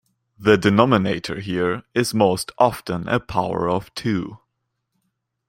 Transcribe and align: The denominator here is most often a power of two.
The 0.39 0.57
denominator 0.57 1.39
here 1.41 1.83
is 1.93 2.11
most 2.11 2.51
often 2.57 3.07
a 3.07 3.19
power 3.19 3.69
of 3.69 3.93
two. 3.93 4.39